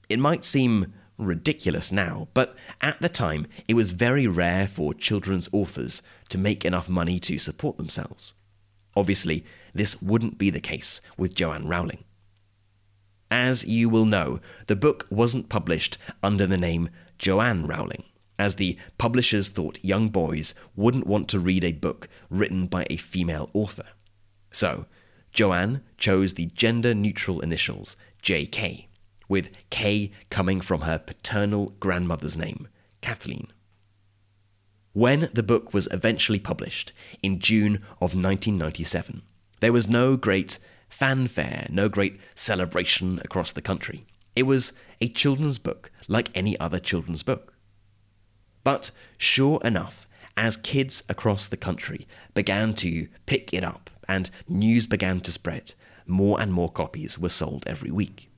It 0.09 0.19
might 0.19 0.45
seem 0.45 0.93
ridiculous 1.19 1.93
now, 1.93 2.29
but 2.35 2.57
at 2.81 3.01
the 3.01 3.09
time 3.09 3.47
it 3.69 3.75
was 3.75 3.93
very 3.93 4.27
rare 4.27 4.67
for 4.67 4.95
children's 4.95 5.49
authors 5.53 6.03
to 6.29 6.39
make 6.39 6.65
enough 6.65 6.89
money 6.89 7.19
to 7.21 7.39
support 7.39 7.77
themselves. 7.77 8.33
Obviously, 8.97 9.45
this 9.75 10.01
wouldn't 10.03 10.39
be 10.39 10.51
the 10.51 10.61
case 10.61 11.01
with 11.17 11.35
Joanne 11.35 11.69
Rowling. 11.69 12.05
As 13.31 13.65
you 13.65 13.89
will 13.89 14.05
know, 14.05 14.41
the 14.67 14.77
book 14.77 15.07
wasn't 15.11 15.49
published 15.49 15.97
under 16.23 16.47
the 16.47 16.59
name 16.59 16.91
Joanne 17.19 17.67
Rowling, 17.67 18.05
as 18.39 18.57
the 18.57 18.77
publishers 18.99 19.49
thought 19.49 19.85
young 19.85 20.09
boys 20.09 20.55
wouldn't 20.75 21.07
want 21.07 21.29
to 21.29 21.39
read 21.39 21.63
a 21.63 21.73
book 21.73 22.09
written 22.29 22.67
by 22.67 22.87
a 22.91 22.97
female 22.97 23.51
author. 23.55 23.87
So, 24.51 24.87
Joanne 25.33 25.83
chose 25.97 26.35
the 26.35 26.47
gender 26.47 26.93
neutral 26.93 27.41
initials 27.41 27.97
JK, 28.23 28.87
with 29.29 29.51
K 29.71 30.11
coming 30.29 30.61
from 30.61 30.81
her 30.83 30.99
paternal 30.99 31.75
grandmother's 31.79 32.37
name, 32.37 32.67
Kathleen. 33.01 33.47
When 34.93 35.31
the 35.33 35.45
book 35.45 35.73
was 35.73 35.89
eventually 35.93 36.41
published 36.41 36.93
in 37.23 37.39
June 37.39 37.77
of 38.01 38.17
1997, 38.17 39.23
there 39.61 39.73
was 39.73 39.89
no 39.89 40.17
great 40.17 40.59
fanfare, 40.89 41.67
no 41.71 41.89
great 41.89 42.19
celebration 42.35 43.21
across 43.25 43.53
the 43.53 43.63
country. 43.63 44.05
It 44.35 44.43
was 44.45 44.73
a 45.01 45.09
children's 45.09 45.59
book 45.59 45.91
like 46.09 46.31
any 46.35 46.59
other 46.59 46.79
children's 46.79 47.23
book. 47.23 47.55
But 48.65 48.91
sure 49.17 49.61
enough, 49.65 50.07
as 50.37 50.57
kids 50.57 51.03
across 51.09 51.49
the 51.49 51.57
country 51.57 52.07
began 52.35 52.75
to 52.75 53.09
pick 53.27 53.53
it 53.53 53.65
up 53.65 53.91
and 54.09 54.31
news 54.49 54.87
began 54.87 55.21
to 55.21 55.33
spread, 55.33 55.75
more 56.07 56.41
and 56.41 56.53
more 56.53 56.71
copies 56.71 57.19
were 57.19 57.29
sold 57.29 57.65
every 57.67 57.91
week. 57.91 58.31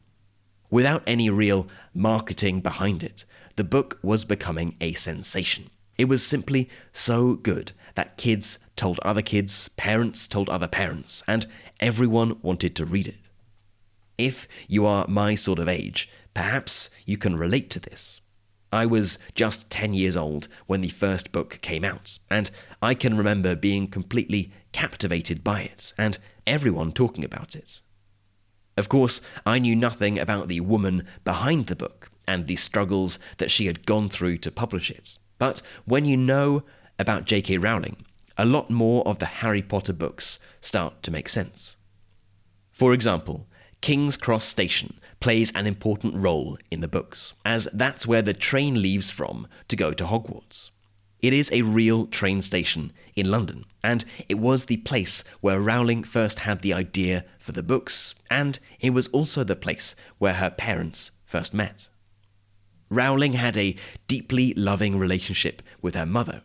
Without 0.70 1.02
any 1.06 1.28
real 1.30 1.68
marketing 1.94 2.60
behind 2.60 3.02
it, 3.02 3.24
the 3.56 3.64
book 3.64 3.98
was 4.02 4.24
becoming 4.24 4.76
a 4.80 4.94
sensation. 4.94 5.70
It 5.98 6.06
was 6.06 6.24
simply 6.24 6.68
so 6.92 7.34
good 7.34 7.72
that 7.94 8.16
kids 8.16 8.58
told 8.76 8.98
other 9.00 9.22
kids, 9.22 9.68
parents 9.76 10.26
told 10.26 10.48
other 10.48 10.68
parents, 10.68 11.22
and 11.26 11.46
everyone 11.80 12.38
wanted 12.42 12.74
to 12.76 12.84
read 12.84 13.08
it. 13.08 13.16
If 14.18 14.46
you 14.68 14.86
are 14.86 15.06
my 15.08 15.34
sort 15.34 15.58
of 15.58 15.68
age, 15.68 16.08
perhaps 16.34 16.90
you 17.06 17.16
can 17.16 17.36
relate 17.36 17.70
to 17.70 17.80
this. 17.80 18.20
I 18.72 18.86
was 18.86 19.18
just 19.34 19.68
10 19.70 19.92
years 19.92 20.16
old 20.16 20.48
when 20.66 20.80
the 20.80 20.88
first 20.88 21.30
book 21.30 21.58
came 21.60 21.84
out, 21.84 22.18
and 22.30 22.50
I 22.80 22.94
can 22.94 23.16
remember 23.16 23.54
being 23.54 23.86
completely 23.86 24.52
captivated 24.72 25.44
by 25.44 25.62
it, 25.62 25.92
and 25.98 26.18
everyone 26.46 26.92
talking 26.92 27.24
about 27.24 27.54
it. 27.54 27.82
Of 28.76 28.88
course, 28.88 29.20
I 29.44 29.58
knew 29.58 29.76
nothing 29.76 30.18
about 30.18 30.48
the 30.48 30.60
woman 30.60 31.06
behind 31.24 31.66
the 31.66 31.76
book 31.76 32.10
and 32.26 32.46
the 32.46 32.56
struggles 32.56 33.18
that 33.36 33.50
she 33.50 33.66
had 33.66 33.86
gone 33.86 34.08
through 34.08 34.38
to 34.38 34.50
publish 34.50 34.90
it. 34.90 35.18
But 35.38 35.60
when 35.84 36.06
you 36.06 36.16
know 36.16 36.62
about 37.02 37.26
J.K. 37.26 37.58
Rowling, 37.58 37.96
a 38.38 38.46
lot 38.46 38.70
more 38.70 39.06
of 39.06 39.18
the 39.18 39.26
Harry 39.26 39.60
Potter 39.60 39.92
books 39.92 40.38
start 40.60 41.02
to 41.02 41.10
make 41.10 41.28
sense. 41.28 41.76
For 42.70 42.94
example, 42.94 43.46
King's 43.82 44.16
Cross 44.16 44.44
Station 44.44 44.98
plays 45.20 45.52
an 45.52 45.66
important 45.66 46.14
role 46.14 46.56
in 46.70 46.80
the 46.80 46.88
books, 46.88 47.34
as 47.44 47.68
that's 47.74 48.06
where 48.06 48.22
the 48.22 48.32
train 48.32 48.80
leaves 48.80 49.10
from 49.10 49.48
to 49.68 49.76
go 49.76 49.92
to 49.92 50.04
Hogwarts. 50.04 50.70
It 51.20 51.32
is 51.32 51.50
a 51.52 51.62
real 51.62 52.06
train 52.06 52.40
station 52.40 52.92
in 53.14 53.30
London, 53.30 53.64
and 53.82 54.04
it 54.28 54.38
was 54.38 54.64
the 54.64 54.78
place 54.78 55.22
where 55.40 55.60
Rowling 55.60 56.04
first 56.04 56.40
had 56.40 56.62
the 56.62 56.72
idea 56.72 57.24
for 57.38 57.52
the 57.52 57.62
books, 57.62 58.14
and 58.30 58.58
it 58.80 58.90
was 58.90 59.08
also 59.08 59.44
the 59.44 59.56
place 59.56 59.94
where 60.18 60.34
her 60.34 60.50
parents 60.50 61.10
first 61.24 61.52
met. 61.52 61.88
Rowling 62.90 63.32
had 63.32 63.56
a 63.56 63.76
deeply 64.06 64.54
loving 64.54 64.98
relationship 64.98 65.62
with 65.80 65.94
her 65.94 66.06
mother, 66.06 66.42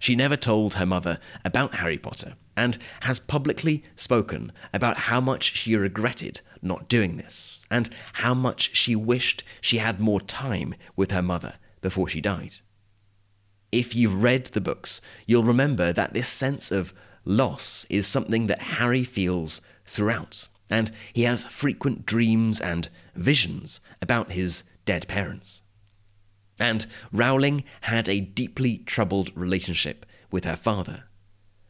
she 0.00 0.16
never 0.16 0.36
told 0.36 0.74
her 0.74 0.86
mother 0.86 1.20
about 1.44 1.76
Harry 1.76 1.98
Potter 1.98 2.34
and 2.56 2.78
has 3.02 3.20
publicly 3.20 3.84
spoken 3.94 4.50
about 4.72 4.96
how 4.96 5.20
much 5.20 5.54
she 5.54 5.76
regretted 5.76 6.40
not 6.62 6.88
doing 6.88 7.16
this 7.16 7.64
and 7.70 7.90
how 8.14 8.34
much 8.34 8.74
she 8.74 8.96
wished 8.96 9.44
she 9.60 9.78
had 9.78 10.00
more 10.00 10.20
time 10.20 10.74
with 10.96 11.10
her 11.12 11.22
mother 11.22 11.54
before 11.82 12.08
she 12.08 12.20
died. 12.20 12.54
If 13.70 13.94
you've 13.94 14.22
read 14.22 14.46
the 14.46 14.60
books, 14.60 15.00
you'll 15.26 15.44
remember 15.44 15.92
that 15.92 16.12
this 16.12 16.28
sense 16.28 16.72
of 16.72 16.92
loss 17.24 17.86
is 17.88 18.06
something 18.06 18.46
that 18.48 18.60
Harry 18.62 19.04
feels 19.04 19.60
throughout, 19.86 20.48
and 20.70 20.90
he 21.12 21.22
has 21.22 21.44
frequent 21.44 22.06
dreams 22.06 22.58
and 22.60 22.88
visions 23.14 23.80
about 24.00 24.32
his 24.32 24.64
dead 24.86 25.06
parents. 25.08 25.60
And 26.60 26.86
Rowling 27.10 27.64
had 27.80 28.08
a 28.08 28.20
deeply 28.20 28.78
troubled 28.78 29.32
relationship 29.34 30.04
with 30.30 30.44
her 30.44 30.56
father. 30.56 31.04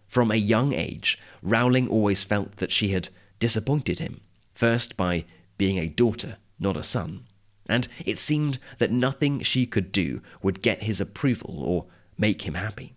From 0.09 0.30
a 0.30 0.37
young 0.37 0.75
age, 0.75 1.18
Rowling 1.40 1.88
always 1.88 2.25
felt 2.25 2.56
that 2.56 2.73
she 2.73 2.88
had 2.88 3.09
disappointed 3.38 4.00
him, 4.00 4.20
first 4.52 4.97
by 4.97 5.25
being 5.56 5.78
a 5.78 5.88
daughter, 5.88 6.38
not 6.59 6.76
a 6.76 6.82
son, 6.82 7.26
and 7.68 7.87
it 8.04 8.18
seemed 8.18 8.59
that 8.78 8.90
nothing 8.90 9.40
she 9.42 9.64
could 9.64 9.92
do 9.92 10.20
would 10.42 10.61
get 10.61 10.82
his 10.82 11.00
approval 11.00 11.62
or 11.62 11.87
make 12.18 12.42
him 12.42 12.54
happy. 12.54 12.94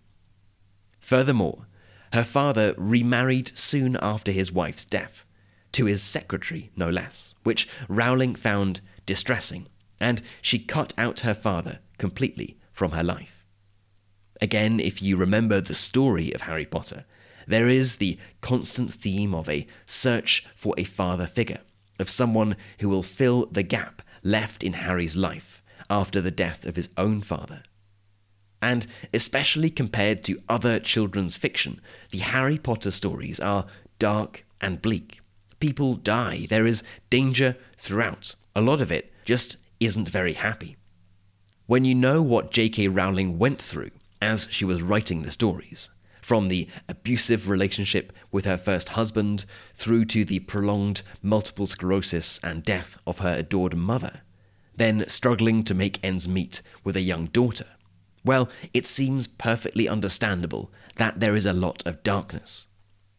Furthermore, 0.98 1.66
her 2.12 2.24
father 2.24 2.74
remarried 2.76 3.56
soon 3.56 3.96
after 4.02 4.32
his 4.32 4.50
wife's 4.50 4.84
death, 4.84 5.24
to 5.72 5.84
his 5.84 6.02
secretary, 6.02 6.70
no 6.76 6.90
less, 6.90 7.36
which 7.44 7.68
Rowling 7.88 8.34
found 8.34 8.80
distressing, 9.06 9.68
and 10.00 10.22
she 10.42 10.58
cut 10.58 10.94
out 10.98 11.20
her 11.20 11.34
father 11.34 11.78
completely 11.98 12.58
from 12.72 12.92
her 12.92 13.02
life. 13.02 13.44
Again, 14.40 14.80
if 14.80 15.00
you 15.00 15.16
remember 15.16 15.60
the 15.60 15.74
story 15.74 16.32
of 16.32 16.42
Harry 16.42 16.66
Potter, 16.66 17.04
there 17.46 17.68
is 17.68 17.96
the 17.96 18.18
constant 18.40 18.92
theme 18.92 19.34
of 19.34 19.48
a 19.48 19.66
search 19.86 20.46
for 20.56 20.74
a 20.76 20.84
father 20.84 21.26
figure, 21.26 21.60
of 21.98 22.10
someone 22.10 22.56
who 22.80 22.88
will 22.88 23.02
fill 23.02 23.46
the 23.46 23.62
gap 23.62 24.02
left 24.22 24.62
in 24.62 24.72
Harry's 24.74 25.16
life 25.16 25.62
after 25.90 26.20
the 26.20 26.30
death 26.30 26.64
of 26.64 26.76
his 26.76 26.88
own 26.96 27.20
father. 27.20 27.62
And 28.60 28.86
especially 29.12 29.68
compared 29.68 30.24
to 30.24 30.40
other 30.48 30.80
children's 30.80 31.36
fiction, 31.36 31.80
the 32.10 32.18
Harry 32.18 32.58
Potter 32.58 32.90
stories 32.90 33.38
are 33.38 33.66
dark 33.98 34.44
and 34.60 34.80
bleak. 34.80 35.20
People 35.60 35.94
die, 35.94 36.46
there 36.48 36.66
is 36.66 36.82
danger 37.10 37.56
throughout. 37.76 38.34
A 38.56 38.62
lot 38.62 38.80
of 38.80 38.90
it 38.90 39.12
just 39.24 39.58
isn't 39.84 40.08
very 40.08 40.34
happy. 40.34 40.76
When 41.66 41.84
you 41.84 41.94
know 41.94 42.22
what 42.22 42.50
J.K. 42.50 42.88
Rowling 42.88 43.38
went 43.38 43.60
through 43.60 43.90
as 44.20 44.48
she 44.50 44.64
was 44.64 44.82
writing 44.82 45.22
the 45.22 45.30
stories, 45.30 45.90
from 46.20 46.48
the 46.48 46.68
abusive 46.88 47.48
relationship 47.48 48.12
with 48.32 48.46
her 48.46 48.56
first 48.56 48.90
husband 48.90 49.44
through 49.74 50.06
to 50.06 50.24
the 50.24 50.40
prolonged 50.40 51.02
multiple 51.22 51.66
sclerosis 51.66 52.40
and 52.42 52.62
death 52.62 52.96
of 53.06 53.18
her 53.18 53.36
adored 53.38 53.76
mother, 53.76 54.22
then 54.74 55.06
struggling 55.08 55.62
to 55.64 55.74
make 55.74 56.02
ends 56.02 56.26
meet 56.26 56.62
with 56.82 56.96
a 56.96 57.02
young 57.02 57.26
daughter, 57.26 57.66
well, 58.24 58.48
it 58.72 58.86
seems 58.86 59.26
perfectly 59.26 59.86
understandable 59.86 60.72
that 60.96 61.20
there 61.20 61.36
is 61.36 61.44
a 61.44 61.52
lot 61.52 61.86
of 61.86 62.02
darkness. 62.02 62.66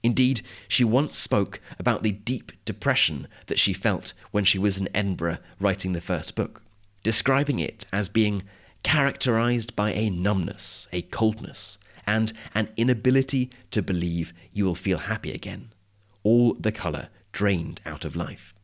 Indeed, 0.04 0.42
she 0.68 0.84
once 0.84 1.18
spoke 1.18 1.60
about 1.80 2.04
the 2.04 2.12
deep 2.12 2.52
depression 2.66 3.28
that 3.48 3.60
she 3.60 3.74
felt 3.74 4.14
when 4.32 4.46
she 4.46 4.60
was 4.60 4.78
in 4.78 4.90
Edinburgh 4.94 5.40
writing 5.60 5.94
the 5.94 6.02
first 6.02 6.36
book 6.36 6.62
describing 7.06 7.60
it 7.60 7.86
as 7.94 8.10
being 8.10 8.42
characterized 8.82 9.76
by 9.76 9.92
a 9.94 10.10
numbness, 10.10 10.88
a 10.92 11.04
coldness, 11.04 11.78
and 12.08 12.34
an 12.56 12.68
inability 12.78 13.52
to 13.70 13.84
believe 13.84 14.34
you 14.54 14.66
will 14.66 14.74
feel 14.74 14.98
happy 14.98 15.32
again. 15.32 15.70
all 16.24 16.56
the 16.56 16.72
colour 16.72 17.10
drained 17.32 17.80
out 17.86 18.04
of 18.04 18.16
life. 18.16 18.56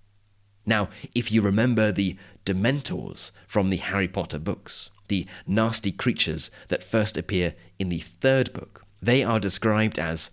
Now, 0.65 0.89
if 1.13 1.31
you 1.31 1.41
remember 1.41 1.91
the 1.91 2.17
Dementors 2.45 3.31
from 3.45 3.69
the 3.69 3.77
Harry 3.77 4.07
Potter 4.07 4.39
books, 4.39 4.89
the 5.07 5.27
nasty 5.45 5.91
creatures 5.91 6.49
that 6.69 6.83
first 6.83 7.17
appear 7.17 7.53
in 7.77 7.89
the 7.89 7.99
third 7.99 8.51
book, 8.51 8.83
they 8.99 9.23
are 9.23 9.39
described 9.39 9.99
as 9.99 10.31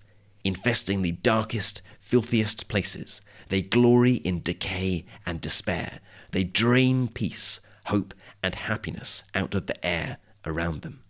infesting 0.49 1.03
the 1.03 1.13
darkest, 1.13 1.83
filthiest 2.01 2.69
places. 2.69 3.21
They 3.51 3.61
glory 3.61 4.15
in 4.15 4.41
decay 4.41 5.05
and 5.27 5.43
despair. 5.43 6.01
They 6.33 6.43
drain 6.43 7.09
peace, 7.09 7.61
hope, 7.87 8.15
and 8.43 8.55
happiness 8.55 9.25
out 9.35 9.55
of 9.55 9.67
the 9.67 9.85
air 9.85 10.17
around 10.47 10.81
them. 10.81 11.05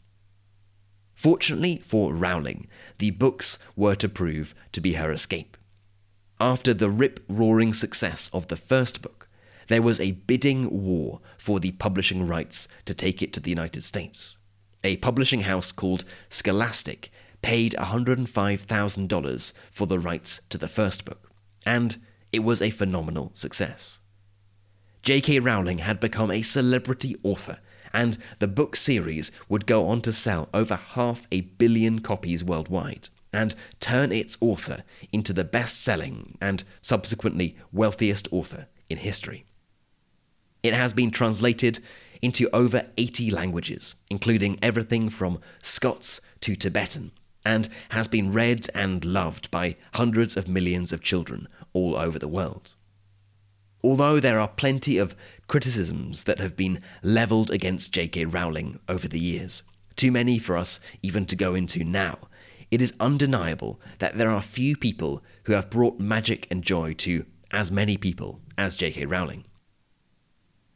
Fortunately 1.15 1.81
for 1.85 2.13
Rowling, 2.13 2.67
the 2.99 3.13
books 3.13 3.61
were 3.77 3.95
to 3.95 4.09
prove 4.09 4.57
to 4.73 4.81
be 4.81 4.95
her 4.95 5.13
escape. 5.13 5.57
After 6.41 6.75
the 6.75 6.91
rip 6.91 7.25
roaring 7.29 7.73
success 7.75 8.31
of 8.33 8.49
the 8.49 8.57
first 8.57 9.03
book, 9.03 9.29
there 9.69 9.83
was 9.83 10.01
a 10.01 10.13
bidding 10.13 10.83
war 10.85 11.21
for 11.37 11.61
the 11.61 11.73
publishing 11.73 12.27
rights 12.27 12.67
to 12.87 12.95
take 12.95 13.23
it 13.23 13.33
to 13.35 13.41
the 13.41 13.51
United 13.51 13.85
States. 13.85 14.37
A 14.83 14.97
publishing 14.97 15.43
house 15.43 15.71
called 15.71 16.05
Scholastic 16.29 17.11
paid 17.43 17.75
$105,000 17.79 19.53
for 19.71 19.87
the 19.87 19.99
rights 19.99 20.41
to 20.51 20.59
the 20.59 20.69
first 20.69 21.05
book, 21.05 21.31
and 21.65 21.97
it 22.33 22.41
was 22.41 22.61
a 22.61 22.71
phenomenal 22.71 23.31
success. 23.35 24.01
J.K. 25.03 25.39
Rowling 25.39 25.79
had 25.79 26.01
become 26.01 26.31
a 26.31 26.43
celebrity 26.43 27.17
author, 27.23 27.59
and 27.93 28.19
the 28.39 28.49
book 28.49 28.77
series 28.77 29.33
would 29.49 29.67
go 29.67 29.89
on 29.89 30.03
to 30.03 30.13
sell 30.13 30.49
over 30.53 30.77
half 30.77 31.27
a 31.33 31.43
billion 31.43 32.01
copies 32.01 32.45
worldwide 32.45 33.09
and 33.33 33.55
turn 33.81 34.13
its 34.13 34.37
author 34.41 34.83
into 35.13 35.33
the 35.33 35.45
best 35.45 35.83
selling 35.83 36.37
and 36.41 36.65
subsequently 36.83 37.57
wealthiest 37.73 38.29
author 38.33 38.67
in 38.89 38.99
history. 38.99 39.45
It 40.63 40.75
has 40.75 40.93
been 40.93 41.11
translated 41.11 41.79
into 42.21 42.51
over 42.53 42.83
80 42.97 43.31
languages, 43.31 43.95
including 44.11 44.59
everything 44.61 45.09
from 45.09 45.41
Scots 45.63 46.21
to 46.41 46.57
Tibetan, 46.57 47.13
and 47.45 47.69
has 47.91 48.09
been 48.09 48.33
read 48.33 48.69
and 48.75 49.05
loved 49.05 49.51
by 49.51 49.77
hundreds 49.95 50.37
of 50.37 50.49
millions 50.49 50.93
of 50.93 51.03
children 51.03 51.49
all 51.73 51.97
over 51.97 52.19
the 52.19 52.29
world. 52.29 52.75
Although 53.83 54.19
there 54.19 54.41
are 54.41 54.49
plenty 54.49 54.99
of 54.99 55.15
criticisms 55.47 56.25
that 56.25 56.41
have 56.41 56.57
been 56.57 56.83
levelled 57.03 57.51
against 57.51 57.93
J.K. 57.93 58.25
Rowling 58.25 58.81
over 58.89 59.07
the 59.07 59.21
years, 59.21 59.63
too 59.97 60.11
many 60.11 60.39
for 60.39 60.57
us 60.57 60.81
even 61.03 61.27
to 61.27 61.37
go 61.37 61.55
into 61.55 61.85
now, 61.85 62.19
it 62.71 62.83
is 62.83 62.95
undeniable 63.01 63.81
that 63.99 64.19
there 64.19 64.31
are 64.31 64.43
few 64.43 64.77
people 64.77 65.23
who 65.45 65.53
have 65.53 65.71
brought 65.71 65.99
magic 66.01 66.47
and 66.51 66.63
joy 66.63 66.93
to 66.95 67.25
as 67.51 67.73
many 67.73 67.97
people 67.97 68.41
as 68.59 68.77
J.K. 68.77 69.07
Rowling. 69.07 69.45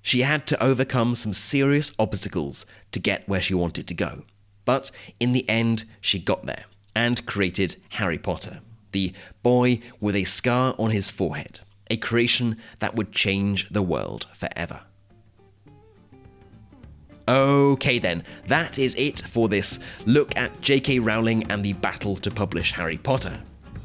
She 0.00 0.22
had 0.22 0.46
to 0.48 0.62
overcome 0.62 1.14
some 1.14 1.32
serious 1.32 1.92
obstacles 1.98 2.66
to 2.92 2.98
get 2.98 3.28
where 3.28 3.42
she 3.42 3.54
wanted 3.54 3.86
to 3.88 3.94
go, 3.94 4.24
but 4.64 4.90
in 5.20 5.32
the 5.32 5.48
end, 5.48 5.84
she 6.00 6.18
got 6.18 6.46
there 6.46 6.64
and 6.94 7.24
created 7.26 7.76
Harry 7.90 8.18
Potter, 8.18 8.60
the 8.92 9.12
boy 9.42 9.80
with 10.00 10.14
a 10.14 10.24
scar 10.24 10.74
on 10.78 10.90
his 10.90 11.10
forehead, 11.10 11.60
a 11.90 11.96
creation 11.96 12.58
that 12.80 12.94
would 12.94 13.12
change 13.12 13.68
the 13.70 13.82
world 13.82 14.26
forever. 14.34 14.82
Okay, 17.28 17.98
then, 17.98 18.24
that 18.48 18.78
is 18.78 18.94
it 18.96 19.20
for 19.20 19.48
this 19.48 19.78
look 20.06 20.36
at 20.36 20.60
J.K. 20.60 20.98
Rowling 20.98 21.50
and 21.50 21.64
the 21.64 21.72
battle 21.74 22.16
to 22.16 22.30
publish 22.30 22.72
Harry 22.72 22.98
Potter. 22.98 23.40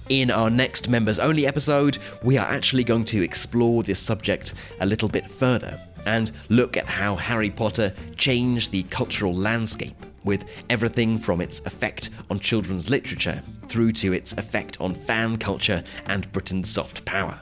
In 0.09 0.31
our 0.31 0.49
next 0.49 0.89
members 0.89 1.19
only 1.19 1.45
episode, 1.45 1.97
we 2.23 2.37
are 2.37 2.47
actually 2.47 2.83
going 2.83 3.05
to 3.05 3.21
explore 3.21 3.83
this 3.83 3.99
subject 3.99 4.53
a 4.79 4.85
little 4.85 5.09
bit 5.09 5.29
further 5.29 5.79
and 6.07 6.31
look 6.49 6.77
at 6.77 6.87
how 6.87 7.15
Harry 7.15 7.49
Potter 7.49 7.93
changed 8.15 8.71
the 8.71 8.83
cultural 8.83 9.33
landscape 9.33 10.05
with 10.23 10.45
everything 10.69 11.17
from 11.17 11.41
its 11.41 11.59
effect 11.65 12.09
on 12.29 12.39
children's 12.39 12.89
literature 12.89 13.41
through 13.67 13.91
to 13.93 14.13
its 14.13 14.33
effect 14.33 14.79
on 14.81 14.93
fan 14.93 15.37
culture 15.37 15.83
and 16.07 16.31
Britain's 16.31 16.69
soft 16.69 17.05
power. 17.05 17.39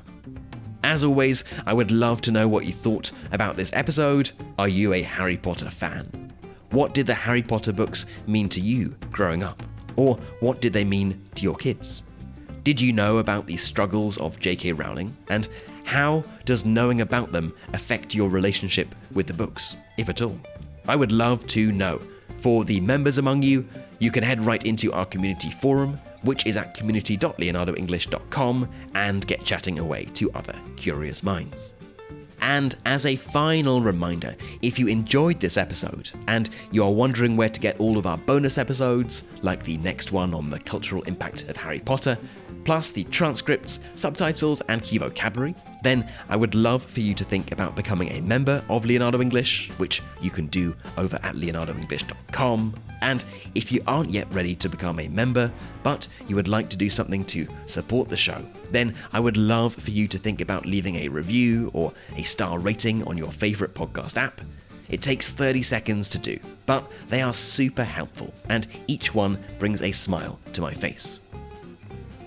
As 0.83 1.03
always, 1.03 1.43
I 1.65 1.73
would 1.73 1.89
love 1.89 2.21
to 2.21 2.31
know 2.31 2.47
what 2.47 2.65
you 2.65 2.73
thought 2.73 3.11
about 3.31 3.55
this 3.55 3.73
episode. 3.73 4.31
Are 4.59 4.67
you 4.67 4.93
a 4.93 5.01
Harry 5.01 5.37
Potter 5.37 5.69
fan? 5.69 6.31
What 6.69 6.93
did 6.93 7.07
the 7.07 7.13
Harry 7.13 7.41
Potter 7.41 7.73
books 7.73 8.05
mean 8.27 8.49
to 8.49 8.61
you 8.61 8.95
growing 9.11 9.41
up? 9.41 9.63
Or 9.95 10.17
what 10.41 10.61
did 10.61 10.73
they 10.73 10.83
mean 10.83 11.23
to 11.35 11.43
your 11.43 11.55
kids? 11.55 12.03
Did 12.63 12.81
you 12.81 12.93
know 12.93 13.17
about 13.19 13.45
the 13.45 13.57
struggles 13.57 14.17
of 14.17 14.39
J.K. 14.39 14.73
Rowling? 14.73 15.15
And 15.29 15.49
how 15.85 16.23
does 16.43 16.65
knowing 16.65 17.01
about 17.01 17.31
them 17.31 17.53
affect 17.73 18.13
your 18.13 18.27
relationship 18.29 18.93
with 19.13 19.27
the 19.27 19.33
books, 19.33 19.77
if 19.97 20.09
at 20.09 20.21
all? 20.21 20.37
I 20.87 20.95
would 20.95 21.11
love 21.11 21.47
to 21.47 21.71
know. 21.71 22.01
For 22.39 22.65
the 22.65 22.79
members 22.81 23.17
among 23.17 23.43
you, 23.43 23.65
you 23.99 24.11
can 24.11 24.23
head 24.23 24.43
right 24.43 24.65
into 24.65 24.91
our 24.91 25.05
community 25.05 25.51
forum, 25.51 25.99
which 26.23 26.45
is 26.45 26.57
at 26.57 26.73
community.leonardoenglish.com, 26.73 28.69
and 28.95 29.25
get 29.25 29.45
chatting 29.45 29.79
away 29.79 30.05
to 30.05 30.31
other 30.33 30.59
curious 30.75 31.23
minds. 31.23 31.73
And 32.41 32.75
as 32.85 33.05
a 33.05 33.15
final 33.15 33.81
reminder, 33.81 34.35
if 34.61 34.77
you 34.77 34.87
enjoyed 34.87 35.39
this 35.39 35.57
episode 35.57 36.11
and 36.27 36.49
you 36.71 36.83
are 36.83 36.91
wondering 36.91 37.37
where 37.37 37.49
to 37.49 37.59
get 37.59 37.79
all 37.79 37.97
of 37.97 38.05
our 38.05 38.17
bonus 38.17 38.57
episodes, 38.57 39.23
like 39.41 39.63
the 39.63 39.77
next 39.77 40.11
one 40.11 40.33
on 40.33 40.49
the 40.49 40.59
cultural 40.59 41.01
impact 41.03 41.43
of 41.43 41.55
Harry 41.57 41.79
Potter, 41.79 42.17
plus 42.65 42.91
the 42.91 43.05
transcripts, 43.05 43.79
subtitles, 43.93 44.61
and 44.67 44.83
key 44.83 44.97
vocabulary, 44.97 45.55
then 45.83 46.11
I 46.27 46.35
would 46.35 46.55
love 46.55 46.83
for 46.83 46.99
you 46.99 47.13
to 47.13 47.23
think 47.23 47.51
about 47.51 47.75
becoming 47.75 48.09
a 48.09 48.21
member 48.21 48.61
of 48.69 48.85
Leonardo 48.85 49.21
English, 49.21 49.69
which 49.77 50.01
you 50.19 50.31
can 50.31 50.47
do 50.47 50.75
over 50.97 51.17
at 51.23 51.35
leonardoenglish.com. 51.35 52.75
And 53.01 53.23
if 53.53 53.71
you 53.71 53.81
aren't 53.85 54.09
yet 54.09 54.33
ready 54.33 54.55
to 54.55 54.67
become 54.67 54.99
a 54.99 55.07
member, 55.07 55.51
but 55.83 56.07
you 56.27 56.35
would 56.35 56.47
like 56.47 56.69
to 56.71 56.77
do 56.77 56.89
something 56.89 57.23
to 57.25 57.47
support 57.67 58.09
the 58.09 58.17
show, 58.17 58.43
then 58.71 58.95
I 59.13 59.19
would 59.19 59.37
love 59.37 59.75
for 59.75 59.91
you 59.91 60.07
to 60.07 60.17
think 60.17 60.41
about 60.41 60.65
leaving 60.65 60.95
a 60.95 61.07
review 61.07 61.69
or 61.73 61.93
a 62.15 62.23
star 62.23 62.57
rating 62.57 63.07
on 63.07 63.17
your 63.17 63.31
favourite 63.31 63.75
podcast 63.75 64.17
app. 64.17 64.41
It 64.89 65.01
takes 65.01 65.29
30 65.29 65.61
seconds 65.61 66.09
to 66.09 66.17
do, 66.17 66.39
but 66.65 66.91
they 67.09 67.21
are 67.21 67.33
super 67.33 67.83
helpful, 67.83 68.33
and 68.49 68.67
each 68.87 69.13
one 69.13 69.43
brings 69.59 69.81
a 69.81 69.91
smile 69.91 70.39
to 70.53 70.61
my 70.61 70.73
face. 70.73 71.21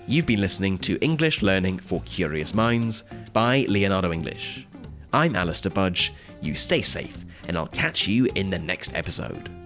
You've 0.09 0.25
been 0.25 0.41
listening 0.41 0.79
to 0.79 0.97
English 1.01 1.43
Learning 1.43 1.77
for 1.77 2.01
Curious 2.01 2.55
Minds 2.55 3.03
by 3.31 3.67
Leonardo 3.69 4.11
English. 4.11 4.65
I'm 5.13 5.35
Alastair 5.35 5.69
Budge. 5.71 6.11
You 6.41 6.55
stay 6.55 6.81
safe, 6.81 7.25
and 7.47 7.55
I'll 7.55 7.67
catch 7.67 8.07
you 8.07 8.25
in 8.33 8.49
the 8.49 8.57
next 8.57 8.95
episode. 8.95 9.58